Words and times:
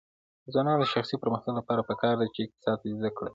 د 0.43 0.45
ځوانانو 0.53 0.81
د 0.81 0.85
شخصي 0.93 1.15
پرمختګ 1.23 1.53
لپاره 1.59 1.87
پکار 1.89 2.15
ده 2.19 2.27
چې 2.33 2.41
اقتصاد 2.43 2.79
زده 2.97 3.09
کړي. 3.17 3.29